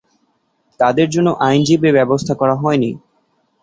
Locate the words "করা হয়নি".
2.35-2.91